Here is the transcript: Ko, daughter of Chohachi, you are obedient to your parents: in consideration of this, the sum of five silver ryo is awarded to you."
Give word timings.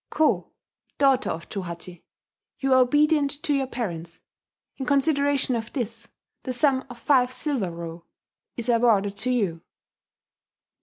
Ko, 0.09 0.49
daughter 0.97 1.29
of 1.29 1.47
Chohachi, 1.47 2.01
you 2.57 2.73
are 2.73 2.79
obedient 2.81 3.29
to 3.43 3.53
your 3.53 3.67
parents: 3.67 4.19
in 4.77 4.87
consideration 4.87 5.55
of 5.55 5.71
this, 5.73 6.07
the 6.41 6.53
sum 6.53 6.83
of 6.89 6.97
five 6.97 7.31
silver 7.31 7.69
ryo 7.69 8.03
is 8.57 8.67
awarded 8.67 9.15
to 9.17 9.29
you." 9.29 9.61